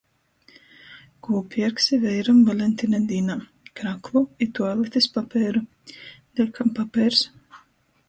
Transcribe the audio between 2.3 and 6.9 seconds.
Valentina dīnā? Kraklu i tualetis papeiru... Deļkam